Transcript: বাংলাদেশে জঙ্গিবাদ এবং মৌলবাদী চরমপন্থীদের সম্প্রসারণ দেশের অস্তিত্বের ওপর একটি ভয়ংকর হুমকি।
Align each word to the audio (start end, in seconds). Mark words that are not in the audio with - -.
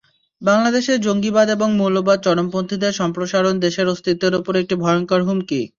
বাংলাদেশে 0.41 0.93
জঙ্গিবাদ 0.97 1.47
এবং 1.49 1.69
মৌলবাদী 1.75 2.21
চরমপন্থীদের 2.25 2.93
সম্প্রসারণ 2.93 3.55
দেশের 3.59 3.87
অস্তিত্বের 3.87 4.33
ওপর 4.35 4.53
একটি 4.55 4.75
ভয়ংকর 4.75 5.21
হুমকি। 5.23 5.61